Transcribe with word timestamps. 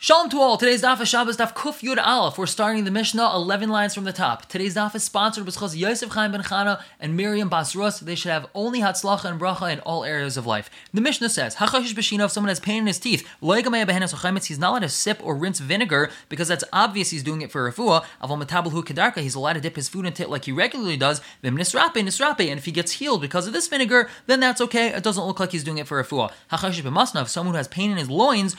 Shalom 0.00 0.30
to 0.30 0.38
all. 0.38 0.56
Today's 0.56 0.82
daf 0.82 1.00
is 1.00 1.08
Shabbos 1.08 1.38
daf 1.38 1.54
Kuf 1.54 1.82
Yud 1.82 2.00
Aleph. 2.00 2.38
We're 2.38 2.46
starting 2.46 2.84
the 2.84 2.90
Mishnah 2.92 3.32
11 3.34 3.68
lines 3.68 3.96
from 3.96 4.04
the 4.04 4.12
top. 4.12 4.46
Today's 4.46 4.76
daf 4.76 4.94
is 4.94 5.02
sponsored 5.02 5.44
by 5.44 5.50
Yosef 5.74 6.10
Chaim 6.10 6.30
Ben 6.30 6.42
Chana 6.44 6.80
and 7.00 7.16
Miriam 7.16 7.50
Basrus. 7.50 7.98
They 7.98 8.14
should 8.14 8.30
have 8.30 8.46
only 8.54 8.78
Hatzlacha 8.78 9.24
and 9.24 9.40
Bracha 9.40 9.72
in 9.72 9.80
all 9.80 10.04
areas 10.04 10.36
of 10.36 10.46
life. 10.46 10.70
The 10.94 11.00
Mishnah 11.00 11.30
says, 11.30 11.56
Hachashish 11.56 11.94
Bashina, 11.94 12.26
if 12.26 12.30
someone 12.30 12.48
has 12.48 12.60
pain 12.60 12.82
in 12.82 12.86
his 12.86 13.00
teeth, 13.00 13.26
he's 13.40 14.58
not 14.60 14.70
allowed 14.70 14.78
to 14.82 14.88
sip 14.88 15.20
or 15.20 15.34
rinse 15.34 15.58
vinegar 15.58 16.12
because 16.28 16.46
that's 16.46 16.62
obvious 16.72 17.10
he's 17.10 17.24
doing 17.24 17.40
it 17.40 17.50
for 17.50 17.68
refuah. 17.68 18.04
Aval 18.22 18.40
Metabalhu 18.40 18.84
Kedarka, 18.84 19.16
he's 19.16 19.34
allowed 19.34 19.54
to 19.54 19.60
dip 19.60 19.74
his 19.74 19.88
food 19.88 20.06
into 20.06 20.22
it 20.22 20.30
like 20.30 20.44
he 20.44 20.52
regularly 20.52 20.96
does. 20.96 21.20
Vim 21.42 21.56
Nisrape, 21.56 21.94
Nisrape, 21.94 22.48
and 22.48 22.60
if 22.60 22.66
he 22.66 22.70
gets 22.70 22.92
healed 22.92 23.20
because 23.20 23.48
of 23.48 23.52
this 23.52 23.66
vinegar, 23.66 24.08
then 24.28 24.38
that's 24.38 24.60
okay. 24.60 24.94
It 24.94 25.02
doesn't 25.02 25.26
look 25.26 25.40
like 25.40 25.50
he's 25.50 25.64
doing 25.64 25.78
it 25.78 25.88
for 25.88 26.00
refuah. 26.00 26.30
Hachashish 26.52 26.82
B'masna, 26.82 27.22
if 27.22 27.28
someone 27.28 27.54
who 27.54 27.56
has 27.56 27.66
pain 27.66 27.90
in 27.90 27.96
his 27.96 28.08
loins, 28.08 28.54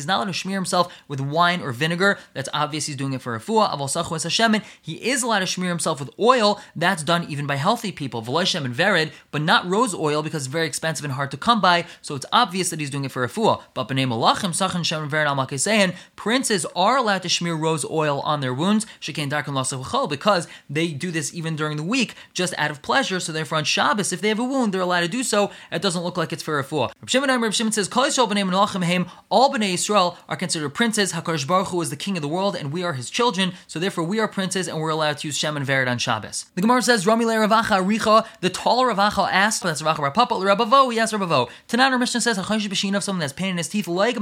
not 0.05 0.17
allowed 0.17 0.25
to 0.25 0.33
smear 0.33 0.57
himself 0.57 0.93
with 1.07 1.19
wine 1.19 1.61
or 1.61 1.71
vinegar. 1.71 2.17
That's 2.33 2.49
obvious 2.53 2.85
he's 2.85 2.95
doing 2.95 3.13
it 3.13 3.21
for 3.21 3.37
refuah. 3.37 3.71
Aval 3.71 3.85
es 4.15 4.25
hashemin. 4.25 4.63
He 4.81 4.95
is 5.09 5.23
allowed 5.23 5.39
to 5.39 5.47
smear 5.47 5.69
himself 5.69 5.99
with 5.99 6.09
oil. 6.19 6.61
That's 6.75 7.03
done 7.03 7.25
even 7.29 7.47
by 7.47 7.55
healthy 7.55 7.91
people. 7.91 8.21
V'loishem 8.21 8.65
and 8.65 8.75
vered, 8.75 9.11
but 9.31 9.41
not 9.41 9.67
rose 9.67 9.93
oil 9.93 10.23
because 10.23 10.43
it's 10.43 10.51
very 10.51 10.67
expensive 10.67 11.05
and 11.05 11.13
hard 11.13 11.31
to 11.31 11.37
come 11.37 11.61
by. 11.61 11.85
So 12.01 12.15
it's 12.15 12.25
obvious 12.31 12.69
that 12.69 12.79
he's 12.79 12.89
doing 12.89 13.05
it 13.05 13.11
for 13.11 13.27
refuah. 13.27 13.61
But 13.73 13.87
b'nei 13.87 14.07
malachim 14.07 14.51
sachin 14.51 14.85
shem 14.85 15.09
vered 15.09 15.25
al 15.25 15.93
Princes 16.15 16.65
are 16.75 16.97
allowed 16.97 17.23
to 17.23 17.29
smear 17.29 17.55
rose 17.55 17.85
oil 17.85 18.21
on 18.21 18.41
their 18.41 18.53
wounds. 18.53 18.85
Shekain 18.99 19.29
darkan 19.29 20.09
because 20.09 20.47
they 20.69 20.89
do 20.89 21.11
this 21.11 21.33
even 21.33 21.55
during 21.55 21.77
the 21.77 21.83
week 21.83 22.15
just 22.33 22.53
out 22.57 22.71
of 22.71 22.81
pleasure. 22.81 23.19
So 23.19 23.31
therefore 23.31 23.57
on 23.59 23.63
Shabbos, 23.63 24.13
if 24.13 24.21
they 24.21 24.29
have 24.29 24.39
a 24.39 24.43
wound, 24.43 24.73
they're 24.73 24.81
allowed 24.81 25.01
to 25.01 25.07
do 25.07 25.23
so. 25.23 25.51
It 25.71 25.81
doesn't 25.81 26.03
look 26.03 26.17
like 26.17 26.33
it's 26.33 26.43
for 26.43 26.61
refuah. 26.61 26.91
Reb 27.01 27.09
Shimon, 27.09 27.41
Reb 27.41 27.53
Shimon 27.53 27.71
says, 27.71 27.89
all 27.91 29.51
b'nei 29.53 29.77
are 29.95 30.35
considered 30.35 30.69
princes. 30.69 31.13
Hakadosh 31.13 31.47
Baruch 31.47 31.67
Hu 31.67 31.81
is 31.81 31.89
the 31.89 31.95
king 31.95 32.17
of 32.17 32.21
the 32.21 32.27
world, 32.27 32.55
and 32.55 32.71
we 32.71 32.83
are 32.83 32.93
his 32.93 33.09
children. 33.09 33.53
So 33.67 33.79
therefore, 33.79 34.03
we 34.03 34.19
are 34.19 34.27
princes, 34.27 34.67
and 34.67 34.79
we're 34.79 34.89
allowed 34.89 35.19
to 35.19 35.27
use 35.27 35.37
Shem 35.37 35.57
and 35.57 35.65
Vered 35.65 35.89
on 35.89 35.97
Shabbos. 35.97 36.45
The 36.55 36.61
Gemara 36.61 36.81
says, 36.81 37.05
Rami 37.05 37.25
le 37.25 37.33
Ravacha 37.33 37.83
Richa. 37.83 38.25
The 38.41 38.49
taller 38.49 38.93
Ravacha 38.93 39.29
asked, 39.31 39.63
that's 39.63 39.81
Ravacha 39.81 40.11
Rapapa 40.11 40.41
Rabavo. 40.41 40.91
He 40.91 40.99
asked 40.99 41.13
Rabavo. 41.13 41.49
Tanan 41.67 41.99
Mishnah 41.99 42.21
says, 42.21 42.37
B'shin 42.37 42.95
of 42.95 43.03
someone 43.03 43.19
that's 43.19 43.33
pain 43.33 43.51
in 43.51 43.57
his 43.57 43.67
teeth. 43.67 43.87
Like 43.87 44.17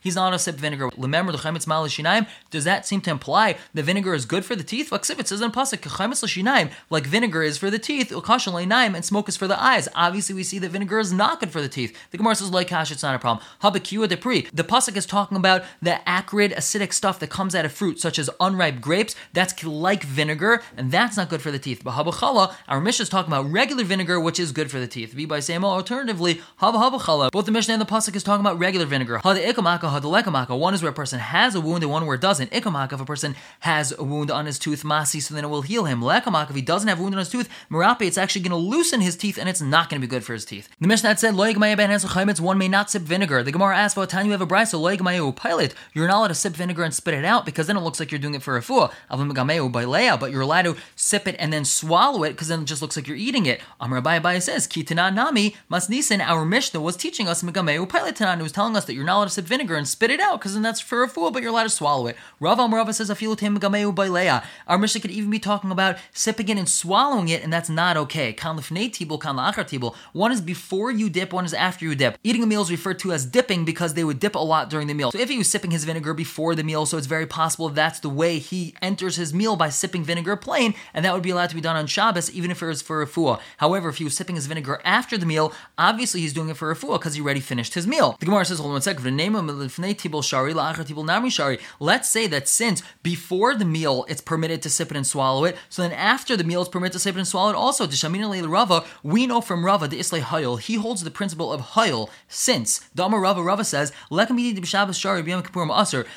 He's 0.00 0.16
not 0.16 0.34
a 0.34 0.38
sip 0.38 0.56
vinegar. 0.56 0.90
The 0.96 1.06
Chaimitz 1.06 1.66
Mal 1.66 1.86
Shinaim. 1.86 2.26
Does 2.50 2.64
that 2.64 2.86
seem 2.86 3.00
to 3.02 3.10
imply 3.10 3.56
the 3.74 3.82
vinegar 3.82 4.14
is 4.14 4.26
good 4.26 4.44
for 4.44 4.56
the 4.56 4.64
teeth? 4.64 4.90
Vaksib 4.90 5.18
it 5.18 5.28
says 5.28 5.40
in 5.40 5.50
pasuk 5.50 5.78
Chaimitz 5.78 6.24
Shinaim, 6.24 6.70
like 6.90 7.06
vinegar 7.06 7.42
is 7.42 7.58
for 7.58 7.70
the 7.70 7.78
teeth. 7.78 8.10
Ukashan 8.10 8.52
Leinaim, 8.52 8.94
and 8.94 9.04
smoke 9.04 9.28
is 9.28 9.36
for 9.36 9.46
the 9.46 9.60
eyes. 9.62 9.88
Obviously, 9.94 10.34
we 10.34 10.42
see 10.42 10.58
that 10.58 10.70
vinegar 10.70 10.98
is 10.98 11.12
not 11.12 11.40
good 11.40 11.50
for 11.50 11.60
the 11.60 11.68
teeth. 11.68 11.96
The 12.10 12.18
Gemara 12.18 12.34
says, 12.34 12.50
like 12.50 12.68
Kash, 12.68 12.90
it's 12.90 13.02
not 13.02 13.14
a 13.14 13.18
problem. 13.18 13.44
Habakua 13.62 14.08
Depri. 14.08 14.50
The 14.52 14.64
pasuk 14.66 14.96
is 14.96 15.06
talking 15.06 15.36
about 15.36 15.62
the 15.80 16.06
acrid, 16.08 16.52
acidic 16.52 16.92
stuff 16.92 17.18
that 17.20 17.30
comes 17.30 17.54
out 17.54 17.64
of 17.64 17.72
fruit, 17.72 17.98
such 18.00 18.18
as 18.18 18.28
unripe 18.40 18.80
grapes. 18.80 19.14
That's 19.32 19.64
like 19.64 20.02
vinegar, 20.02 20.62
and 20.76 20.90
that's 20.90 21.16
not 21.16 21.28
good 21.28 21.40
for 21.40 21.50
the 21.50 21.58
teeth. 21.58 21.82
But 21.82 21.94
habachala, 21.94 22.54
our 22.68 22.80
Mishnah 22.80 23.04
is 23.04 23.08
talking 23.08 23.32
about 23.32 23.50
regular 23.50 23.84
vinegar, 23.84 24.20
which 24.20 24.38
is 24.38 24.52
good 24.52 24.70
for 24.70 24.78
the 24.78 24.86
teeth. 24.86 25.14
Be 25.16 25.24
by 25.24 25.40
saying, 25.40 25.64
alternatively, 25.64 26.40
habachala. 26.60 27.30
Both 27.30 27.46
the 27.46 27.52
Mishnah 27.52 27.74
and 27.74 27.80
the 27.80 27.86
pasuk 27.86 28.14
is 28.14 28.22
talking 28.22 28.44
about 28.44 28.58
regular 28.58 28.86
vinegar. 28.86 29.20
One 29.24 29.36
is 30.74 30.82
where 30.82 30.90
a 30.90 30.94
person 30.94 31.18
has 31.18 31.54
a 31.54 31.60
wound, 31.60 31.82
and 31.82 31.92
one 31.92 32.06
where 32.06 32.16
it 32.16 32.20
doesn't. 32.20 32.50
Ikamaka, 32.50 32.94
if 32.94 33.00
a 33.00 33.04
person 33.04 33.36
has 33.60 33.92
a 33.96 34.02
wound 34.04 34.30
on 34.30 34.46
his 34.46 34.58
tooth, 34.58 34.82
masi, 34.82 35.22
so 35.22 35.34
then 35.34 35.44
it 35.44 35.48
will 35.48 35.62
heal 35.62 35.84
him. 35.84 36.00
Lekamaka, 36.00 36.50
if 36.50 36.56
he 36.56 36.62
doesn't 36.62 36.88
have 36.88 36.98
a 36.98 37.02
wound 37.02 37.14
on 37.14 37.20
his 37.20 37.28
tooth, 37.28 37.48
merape, 37.70 38.02
it's 38.02 38.18
actually 38.18 38.42
going 38.42 38.50
to 38.50 38.56
loosen 38.56 39.00
his 39.00 39.16
teeth, 39.16 39.38
and 39.38 39.48
it's 39.48 39.60
not 39.60 39.88
going 39.88 40.00
to 40.00 40.06
be 40.06 40.10
good 40.10 40.24
for 40.24 40.32
his 40.32 40.44
teeth. 40.44 40.68
The 40.80 40.88
Mishnah 40.88 41.16
said, 41.16 41.36
one 41.36 42.58
may 42.58 42.68
not 42.68 42.90
sip 42.90 43.02
vinegar. 43.02 43.42
The 43.42 43.52
Gemara 43.52 43.76
asked, 43.76 43.96
well, 43.96 44.06
time 44.06 44.26
you 44.26 44.32
have 44.32 44.40
a 44.40 44.46
pilot, 44.56 45.74
you're 45.92 46.08
not 46.08 46.18
allowed 46.18 46.28
to 46.28 46.34
sip 46.34 46.54
vinegar 46.54 46.82
and 46.82 46.94
spit 46.94 47.14
it 47.14 47.24
out 47.24 47.44
because 47.46 47.66
then 47.66 47.76
it 47.76 47.80
looks 47.80 48.00
like 48.00 48.10
you're 48.10 48.18
doing 48.18 48.34
it 48.34 48.42
for 48.42 48.56
a 48.56 48.62
fool. 48.62 48.92
But 49.08 50.30
you're 50.30 50.40
allowed 50.40 50.62
to 50.62 50.76
sip 50.96 51.28
it 51.28 51.36
and 51.38 51.52
then 51.52 51.64
swallow 51.64 52.24
it 52.24 52.30
because 52.30 52.48
then 52.48 52.62
it 52.62 52.64
just 52.64 52.82
looks 52.82 52.96
like 52.96 53.06
you're 53.06 53.16
eating 53.16 53.46
it. 53.46 53.60
Amr 53.80 54.00
Abaye 54.00 54.42
says, 54.42 54.66
Kitana 54.66 55.14
Nami 55.14 55.54
Masnisin, 55.70 56.20
our 56.20 56.44
Mishnah 56.44 56.80
was 56.80 56.96
teaching 56.96 57.28
us 57.28 57.42
Megameu 57.42 57.86
Tanan, 57.86 58.42
was 58.42 58.52
telling 58.52 58.76
us 58.76 58.84
that 58.86 58.94
you're 58.94 59.04
not 59.04 59.16
allowed 59.18 59.24
to 59.26 59.30
sip 59.30 59.44
vinegar 59.44 59.76
and 59.76 59.86
spit 59.86 60.10
it 60.10 60.20
out 60.20 60.40
because 60.40 60.54
then 60.54 60.62
that's 60.62 60.80
for 60.80 61.02
a 61.02 61.08
fool, 61.08 61.30
but 61.30 61.42
you're 61.42 61.50
allowed 61.52 61.64
to 61.64 61.70
swallow 61.70 62.06
it. 62.06 62.16
Rav 62.40 62.58
Amrava 62.58 62.94
says, 62.94 63.10
Afilutim 63.10 63.58
Megameu 63.58 63.94
Bailea. 63.94 64.44
Our 64.66 64.78
Mishnah 64.78 65.00
could 65.00 65.10
even 65.10 65.30
be 65.30 65.38
talking 65.38 65.70
about 65.70 65.96
sipping 66.12 66.48
it 66.48 66.58
and 66.58 66.68
swallowing 66.68 67.28
it, 67.28 67.42
and 67.42 67.52
that's 67.52 67.68
not 67.68 67.96
okay. 67.96 68.32
Kan 68.32 68.56
kan. 69.18 69.92
One 70.12 70.32
is 70.32 70.40
before 70.40 70.90
you 70.90 71.10
dip, 71.10 71.32
one 71.32 71.44
is 71.44 71.54
after 71.54 71.84
you 71.84 71.94
dip. 71.94 72.18
Eating 72.24 72.42
a 72.42 72.46
meal 72.46 72.62
is 72.62 72.70
referred 72.70 72.98
to 73.00 73.12
as 73.12 73.26
dipping 73.26 73.64
because 73.64 73.94
they 73.94 74.04
would 74.04 74.18
dip 74.18 74.34
a 74.34 74.38
lot 74.46 74.70
during 74.70 74.86
the 74.86 74.94
meal. 74.94 75.12
So 75.12 75.18
if 75.18 75.28
he 75.28 75.38
was 75.38 75.50
sipping 75.50 75.70
his 75.70 75.84
vinegar 75.84 76.14
before 76.14 76.54
the 76.54 76.64
meal, 76.64 76.86
so 76.86 76.96
it's 76.96 77.06
very 77.06 77.26
possible 77.26 77.68
that's 77.68 78.00
the 78.00 78.08
way 78.08 78.38
he 78.38 78.74
enters 78.80 79.16
his 79.16 79.34
meal 79.34 79.56
by 79.56 79.68
sipping 79.68 80.04
vinegar 80.04 80.36
plain, 80.36 80.74
and 80.94 81.04
that 81.04 81.12
would 81.12 81.22
be 81.22 81.30
allowed 81.30 81.50
to 81.50 81.54
be 81.54 81.60
done 81.60 81.76
on 81.76 81.86
Shabbos, 81.86 82.30
even 82.30 82.50
if 82.50 82.62
it 82.62 82.66
was 82.66 82.82
for 82.82 83.04
refuah. 83.04 83.40
However, 83.58 83.88
if 83.88 83.98
he 83.98 84.04
was 84.04 84.16
sipping 84.16 84.36
his 84.36 84.46
vinegar 84.46 84.80
after 84.84 85.18
the 85.18 85.26
meal, 85.26 85.52
obviously 85.76 86.20
he's 86.20 86.32
doing 86.32 86.48
it 86.48 86.56
for 86.56 86.74
refuah 86.74 86.98
because 86.98 87.14
he 87.14 87.20
already 87.20 87.40
finished 87.40 87.74
his 87.74 87.86
meal. 87.86 88.16
The 88.18 88.26
Gemara 88.26 88.44
says, 88.44 88.58
hold 88.58 88.68
on 88.68 88.74
one 88.74 88.82
second. 88.82 89.04
Let's 91.80 92.08
say 92.08 92.26
that 92.26 92.48
since 92.48 92.82
before 93.02 93.54
the 93.54 93.64
meal 93.64 94.06
it's 94.08 94.20
permitted 94.20 94.62
to 94.62 94.70
sip 94.70 94.90
it 94.90 94.96
and 94.96 95.06
swallow 95.06 95.44
it, 95.44 95.56
so 95.68 95.82
then 95.82 95.92
after 95.92 96.36
the 96.36 96.44
meal 96.44 96.60
it's 96.60 96.70
permitted 96.70 96.92
to 96.92 96.98
sip 96.98 97.16
it 97.16 97.18
and 97.18 97.28
swallow 97.28 97.50
it 97.50 97.56
also. 97.56 97.86
Rava, 98.46 98.84
we 99.02 99.26
know 99.26 99.40
from 99.40 99.64
Rava 99.64 99.88
the 99.88 99.98
Islay 99.98 100.20
Hayil, 100.20 100.60
he 100.60 100.76
holds 100.76 101.02
the 101.02 101.10
principle 101.10 101.52
of 101.52 101.60
Hayil 101.60 102.08
since 102.28 102.88
Dama 102.94 103.18
Rava 103.18 103.42
Rava 103.42 103.64
says, 103.64 103.92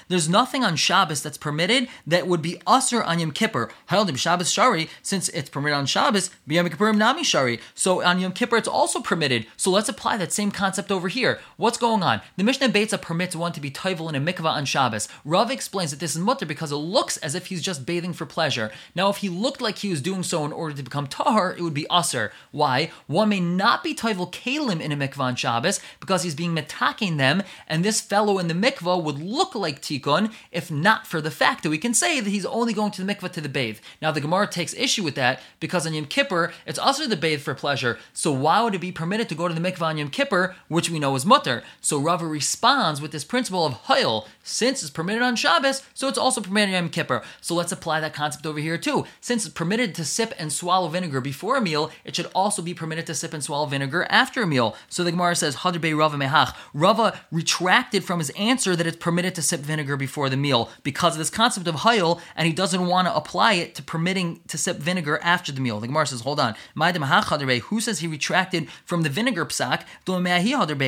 there's 0.07 0.29
nothing 0.29 0.63
on 0.63 0.75
Shabbos 0.75 1.23
that's 1.23 1.37
permitted 1.37 1.87
that 2.05 2.27
would 2.27 2.41
be 2.41 2.61
usher 2.67 3.03
on 3.03 3.19
Yom 3.19 3.31
Kippur. 3.31 3.69
Held 3.87 4.17
Shabbos 4.19 4.51
Shari, 4.51 4.89
since 5.01 5.29
it's 5.29 5.49
permitted 5.49 5.77
on 5.77 5.85
Shabbos, 5.85 6.29
B'Yom 6.47 6.69
Kippur 6.69 6.93
Nami 6.93 7.23
Shari. 7.23 7.59
So 7.75 8.03
on 8.03 8.19
Yom 8.19 8.33
Kippur 8.33 8.57
it's 8.57 8.67
also 8.67 9.01
permitted. 9.01 9.45
So 9.57 9.71
let's 9.71 9.89
apply 9.89 10.17
that 10.17 10.31
same 10.31 10.51
concept 10.51 10.91
over 10.91 11.07
here. 11.07 11.39
What's 11.57 11.77
going 11.77 12.03
on? 12.03 12.21
The 12.37 12.43
Mishnah 12.43 12.69
Beitza 12.69 13.01
permits 13.01 13.35
one 13.35 13.51
to 13.53 13.61
be 13.61 13.71
toivel 13.71 14.09
in 14.09 14.15
a 14.15 14.33
mikvah 14.33 14.45
on 14.45 14.65
Shabbos. 14.65 15.07
Rav 15.25 15.51
explains 15.51 15.91
that 15.91 15.99
this 15.99 16.15
is 16.15 16.21
mutter 16.21 16.45
because 16.45 16.71
it 16.71 16.77
looks 16.77 17.17
as 17.17 17.35
if 17.35 17.47
he's 17.47 17.61
just 17.61 17.85
bathing 17.85 18.13
for 18.13 18.25
pleasure. 18.25 18.71
Now, 18.95 19.09
if 19.09 19.17
he 19.17 19.29
looked 19.29 19.61
like 19.61 19.79
he 19.79 19.89
was 19.89 20.01
doing 20.01 20.23
so 20.23 20.45
in 20.45 20.51
order 20.51 20.75
to 20.75 20.83
become 20.83 21.07
tahar, 21.07 21.53
it 21.53 21.61
would 21.61 21.73
be 21.73 21.89
usher. 21.89 22.31
Why? 22.51 22.91
One 23.07 23.29
may 23.29 23.39
not 23.39 23.83
be 23.83 23.95
toivel 23.95 24.31
kalim 24.31 24.81
in 24.81 24.91
a 24.91 24.97
mikvah 24.97 25.19
on 25.19 25.35
Shabbos 25.35 25.79
because 25.99 26.23
he's 26.23 26.35
being 26.35 26.55
metaking 26.55 27.17
them, 27.17 27.43
and 27.67 27.83
this 27.83 28.01
fellow 28.09 28.39
in 28.39 28.47
the 28.47 28.53
mikvah 28.55 29.01
would 29.01 29.19
look 29.19 29.53
like 29.53 29.81
tikkun 29.81 30.33
if 30.51 30.71
not 30.71 31.05
for 31.05 31.21
the 31.21 31.31
fact 31.31 31.61
that 31.61 31.69
we 31.69 31.77
can 31.77 31.93
say 31.93 32.19
that 32.19 32.29
he's 32.29 32.45
only 32.45 32.73
going 32.73 32.91
to 32.91 33.03
the 33.03 33.13
mikvah 33.13 33.31
to 33.31 33.39
the 33.39 33.47
bathe. 33.47 33.77
Now 34.01 34.11
the 34.11 34.19
Gemara 34.19 34.47
takes 34.47 34.73
issue 34.73 35.03
with 35.03 35.15
that 35.15 35.39
because 35.59 35.85
on 35.85 35.93
Yom 35.93 36.05
Kippur 36.05 36.51
it's 36.65 36.79
also 36.79 37.07
the 37.07 37.15
bathe 37.15 37.41
for 37.41 37.53
pleasure. 37.53 37.99
So 38.13 38.31
why 38.31 38.63
would 38.63 38.73
it 38.73 38.81
be 38.81 38.91
permitted 38.91 39.29
to 39.29 39.35
go 39.35 39.47
to 39.47 39.53
the 39.53 39.61
mikvah 39.61 39.83
on 39.83 39.97
Yom 39.99 40.09
Kippur, 40.09 40.55
which 40.67 40.89
we 40.89 40.97
know 40.97 41.15
is 41.15 41.25
mutter? 41.25 41.63
So 41.81 41.99
Rava 41.99 42.25
responds 42.25 42.99
with 42.99 43.11
this 43.11 43.23
principle 43.23 43.65
of 43.65 43.73
hayil, 43.83 44.27
since 44.43 44.81
it's 44.81 44.91
permitted 44.91 45.21
on 45.21 45.35
Shabbos, 45.35 45.83
so 45.93 46.07
it's 46.07 46.17
also 46.17 46.41
permitted 46.41 46.73
on 46.73 46.83
Yom 46.83 46.89
Kippur. 46.89 47.21
So 47.41 47.53
let's 47.53 47.71
apply 47.71 47.99
that 47.99 48.13
concept 48.13 48.45
over 48.47 48.59
here 48.59 48.77
too. 48.77 49.05
Since 49.21 49.45
it's 49.45 49.53
permitted 49.53 49.93
to 49.95 50.03
sip 50.03 50.33
and 50.39 50.51
swallow 50.51 50.87
vinegar 50.87 51.21
before 51.21 51.57
a 51.57 51.61
meal, 51.61 51.91
it 52.03 52.15
should 52.15 52.31
also 52.33 52.61
be 52.61 52.73
permitted 52.73 53.05
to 53.07 53.15
sip 53.15 53.33
and 53.33 53.43
swallow 53.43 53.67
vinegar 53.67 54.07
after 54.09 54.41
a 54.41 54.47
meal. 54.47 54.75
So 54.89 55.03
the 55.03 55.11
Gemara 55.11 55.35
says 55.35 55.57
Hadr 55.57 55.97
Rava 55.97 56.17
Mehach. 56.17 56.55
Rava 56.73 57.19
retracted 57.31 57.98
from 58.03 58.19
his 58.19 58.29
answer 58.31 58.75
that 58.75 58.87
it's 58.87 58.97
permitted 58.97 59.35
to 59.35 59.41
sip 59.41 59.61
vinegar 59.61 59.97
before 59.97 60.29
the 60.29 60.37
meal 60.37 60.69
because 60.83 61.13
of 61.13 61.19
this 61.19 61.29
concept 61.29 61.67
of 61.67 61.75
hayil, 61.75 62.19
and 62.35 62.47
he 62.47 62.53
doesn't 62.53 62.87
want 62.87 63.07
to 63.07 63.15
apply 63.15 63.53
it 63.53 63.75
to 63.75 63.83
permitting 63.83 64.41
to 64.47 64.57
sip 64.57 64.77
vinegar 64.77 65.19
after 65.23 65.51
the 65.51 65.61
meal. 65.61 65.79
The 65.79 65.87
Gemara 65.87 66.07
says, 66.07 66.21
hold 66.21 66.39
on. 66.39 66.55
Who 66.75 67.81
says 67.81 67.99
he 67.99 68.07
retracted 68.07 68.69
from 68.85 69.03
the 69.03 69.09
vinegar 69.09 69.45
psak? 69.45 69.83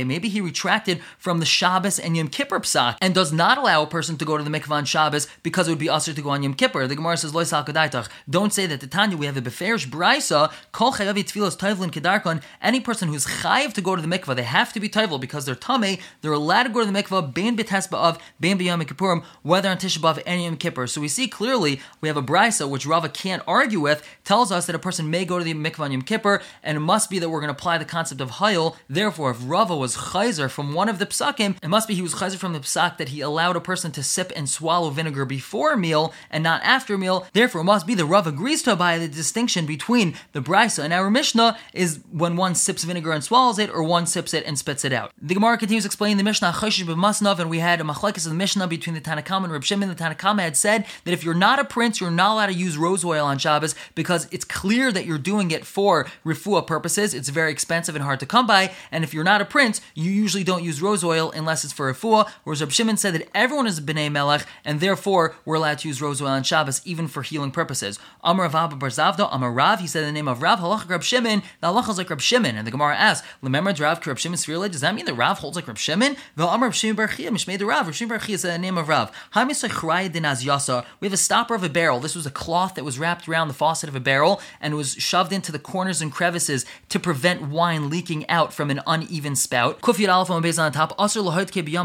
Maybe 0.08 0.30
he 0.30 0.42
retracted 0.42 1.02
from 1.18 1.40
the 1.40 1.46
Shabbos 1.46 2.00
and 2.00 2.18
Yom 2.18 2.28
Kippur 2.28 2.60
psak 2.60 2.98
and 3.02 3.14
does 3.14 3.32
not 3.32 3.58
allow 3.58 3.84
a 3.84 3.88
person 3.88 4.18
to 4.18 4.26
go 4.26 4.38
to 4.38 4.44
the 4.44 4.50
mikvah 4.50 4.72
on 4.72 4.85
Shabbos 4.85 5.28
because 5.44 5.68
it 5.68 5.72
would 5.72 5.80
be 5.80 5.90
usher 5.90 6.14
to 6.14 6.22
go 6.22 6.30
on 6.32 6.44
Yom 6.44 6.53
Kippur. 6.53 6.88
The 6.88 6.96
Gemara 6.96 7.18
says, 7.18 7.32
Don't 7.32 8.53
say 8.53 8.66
that 8.66 8.80
the 8.82 8.88
Tanya, 8.88 9.18
we 9.18 9.26
have 9.26 9.38
a 9.38 9.41
beferish 9.41 9.88
brisa, 9.88 10.52
kedarkon. 10.74 12.41
Any 12.62 12.80
person 12.80 13.09
who's 13.09 13.26
chayiv 13.26 13.74
to 13.74 13.82
go 13.82 13.96
to 13.96 14.02
the 14.02 14.08
mikvah, 14.08 14.35
they 14.35 14.44
have 14.44 14.74
to 14.74 14.80
be 14.80 14.90
tovl 14.90 15.20
because 15.20 15.46
they're 15.46 15.56
tame. 15.56 15.97
They're 16.22 16.32
allowed 16.32 16.64
to 16.64 16.70
go 16.70 16.80
to 16.80 16.85
the 16.85 16.91
mikvah, 16.91 17.34
ben 17.34 17.58
b'tesba 17.58 17.93
of, 17.93 18.20
ben 18.40 18.58
b'yom 18.59 18.82
kippurim, 18.84 19.23
whether 19.41 19.70
on 19.70 19.78
Tisha 19.78 19.99
B'av 19.99 20.22
and 20.26 20.43
Yom 20.43 20.58
Kippur. 20.58 20.88
So 20.88 21.02
we 21.02 21.08
see 21.08 21.28
clearly 21.28 21.79
we 21.99 22.08
have 22.08 22.17
a 22.17 22.23
brisa 22.23 22.70
which 22.70 22.85
Rava 22.85 23.09
can't 23.09 23.43
argue 23.47 23.79
with, 23.79 24.08
tells 24.23 24.52
us 24.52 24.66
that 24.66 24.76
a 24.76 24.79
person 24.79 25.09
may 25.09 25.26
go 25.26 25.38
to 25.38 25.43
the 25.43 25.53
mikvah 25.53 25.79
on 25.79 25.91
Yom 25.91 26.02
Kippur, 26.02 26.41
and 26.64 26.78
it 26.78 26.82
must 26.82 27.09
be 27.09 27.20
that 27.20 27.29
we're 27.29 27.40
going 27.40 27.53
to 27.53 27.58
apply 27.58 27.78
the 27.78 27.85
concept 27.85 28.22
of 28.22 28.32
hayil. 28.32 28.76
Therefore, 28.90 29.32
if 29.32 29.38
Rava 29.43 29.76
was 29.76 29.96
chayzer 29.96 30.49
from 30.49 30.73
one 30.73 30.90
of 30.90 30.99
the 30.99 31.05
psakim, 31.05 31.58
it 31.61 31.67
must 31.67 31.88
be 31.88 31.96
he 31.96 32.02
was 32.02 32.16
chayzer 32.16 32.38
from 32.38 32.53
the 32.53 32.59
psak 32.59 32.97
that 32.97 33.09
he 33.09 33.22
allowed 33.22 33.55
a 33.55 33.61
person 33.61 33.91
to 33.91 34.03
sip 34.03 34.32
and 34.35 34.49
swallow 34.49 34.90
vinegar 34.90 35.26
before 35.26 35.76
meal 35.76 36.14
and 36.29 36.44
not 36.44 36.61
after 36.64 36.97
meal. 36.97 37.28
Therefore, 37.34 37.61
it 37.61 37.66
must 37.66 37.87
be 37.87 37.96
the 37.96 38.05
Rava 38.05 38.29
agrees 38.29 38.64
to 38.64 38.76
by 38.76 38.97
the 38.97 39.08
distinction 39.08 39.66
between 39.66 40.16
the 40.32 40.41
brisa 40.41 40.84
and 40.84 40.94
our 40.94 41.09
Mishnah 41.09 41.58
is 41.73 41.99
when 42.11 42.35
one 42.35 42.55
sips 42.55 42.84
vinegar 42.84 43.11
and 43.11 43.23
swallows 43.23 43.59
it, 43.59 43.70
or 43.70 43.84
one 43.84 44.05
sips 44.05 44.34
it 44.34 44.46
and 44.46 44.58
spits 44.58 44.85
it 44.85 44.94
out. 44.94 45.11
The 45.22 45.34
Gemara 45.34 45.58
continues 45.58 45.85
explaining 45.85 46.17
the 46.17 46.23
Mishnah 46.23 46.52
B'masnav, 46.86 47.40
and 47.40 47.50
we 47.50 47.60
had 47.60 47.82
a 47.82 47.84
machlekes 47.84 48.26
of 48.26 48.32
the 48.32 48.36
Mishnah 48.36 48.68
between 48.68 48.94
the 48.94 49.02
Tanakama 49.02 49.46
and 49.46 49.54
Reb 49.54 49.64
Shimon. 49.64 49.90
The 49.90 49.96
Tanakama 49.96 50.42
had 50.42 50.58
said 50.58 50.86
that 51.04 51.12
if 51.12 51.24
you're 51.24 51.34
not 51.34 51.60
a 51.60 51.66
prince, 51.66 52.00
you're 52.00 52.12
not 52.12 52.34
allowed 52.34 52.48
to 52.48 52.54
use 52.54 52.78
rose 52.78 53.04
oil 53.04 53.26
on 53.26 53.38
Shabbos 53.38 53.76
because 53.96 54.28
it's 54.32 54.46
clear 54.46 54.92
that 54.92 55.06
you're 55.06 55.18
doing 55.18 55.52
it 55.52 55.66
for 55.66 56.08
refuah 56.26 56.66
purposes. 56.66 57.14
It's 57.14 57.30
very 57.30 57.52
expensive 57.52 57.96
and 57.96 58.04
hard 58.04 58.20
to 58.22 58.26
come 58.26 58.48
by, 58.48 58.72
and 58.92 59.04
if 59.04 59.14
you're 59.14 59.24
not 59.24 59.42
a 59.42 59.46
prince, 59.46 59.82
you 59.94 60.12
usually 60.12 60.44
don't 60.44 60.64
use 60.64 60.82
rose 60.82 61.04
oil 61.04 61.32
unless 61.32 61.64
it's 61.64 61.74
for 61.74 61.92
refuah. 61.92 62.30
Whereas 62.44 62.62
Reb 62.62 62.72
Shimon 62.72 62.98
said 62.98 63.14
that 63.14 63.30
everyone 63.34 63.68
is 63.68 63.78
a 63.78 63.82
bnei 63.82 64.12
melech, 64.12 64.46
and 64.66 64.80
therefore 64.80 65.36
we're 65.46 65.56
allowed 65.56 65.80
to 65.80 65.88
use 65.88 66.02
rose 66.02 66.22
oil 66.22 66.30
on 66.30 66.44
Shabbos 66.44 66.82
even 66.86 67.08
for 67.08 67.22
healing 67.22 67.52
purposes. 67.52 68.00
Amar 68.24 68.50
Rav 68.50 68.80
Bar 68.80 68.92
Amar 69.32 69.52
Rav, 69.52 69.80
he 69.80 69.88
said 69.88 70.06
the 70.06 70.12
name 70.12 70.28
of 70.28 70.42
Rav, 70.42 70.60
halach 70.60 70.90
Reb 70.90 71.04
Shimon, 71.04 71.44
the 71.60 71.68
halach 71.68 71.90
is 71.90 71.98
like 71.98 72.10
Reb 72.10 72.22
Shimon, 72.22 72.58
and 72.58 72.66
the 72.66 72.72
Gemara 72.72 72.96
asks, 72.96 73.28
Lememra 73.44 73.80
Rav 73.80 74.06
Reb 74.06 74.18
Shimon 74.18 74.38
Does 74.72 74.82
that 74.82 74.96
mean 74.96 75.06
that 75.06 75.14
Rav 75.14 75.40
holds 75.40 75.56
like 75.56 75.68
Reb 75.68 75.78
Shimon? 75.78 76.16
The 76.36 76.48
Amar 76.48 76.71
Reb 76.72 76.76
Shimon 76.78 76.96
Bar 76.96 77.08
Chia, 77.09 77.29
Mishmei 77.32 77.68
Rav, 77.68 77.85
Reb 77.85 77.94
Shimon 77.94 78.18
Bar 78.18 78.26
Chia 78.26 78.35
is 78.35 78.44
the 78.44 78.58
name 78.58 78.78
of 78.78 78.88
Rav. 78.88 79.12
We 79.35 79.41
have 79.41 81.14
a 81.14 81.18
stopper 81.18 81.53
of 81.53 81.64
a 81.66 81.70
barrel. 81.70 82.00
This 82.00 82.16
was 82.16 82.26
a 82.26 82.32
cloth 82.32 82.76
that 82.76 82.85
was 82.85 82.97
wrapped 82.97 83.28
around 83.28 83.50
the 83.50 83.53
faucet 83.53 83.90
of 83.90 83.96
a 83.97 84.00
barrel 84.00 84.40
and 84.62 84.78
was 84.78 84.94
shoved 84.94 85.34
into 85.34 85.52
the 85.52 85.59
corners 85.59 86.02
and 86.02 86.14
crevices 86.14 86.66
to 86.88 86.97
prevent 86.97 87.41
wine 87.41 87.90
leaking 87.90 88.26
out 88.29 88.53
from 88.53 88.72
an 88.72 88.79
uneven 88.88 89.35
spout. 89.35 89.82
Kufiyat 89.82 90.08
Aleph 90.08 90.29
on 90.29 90.41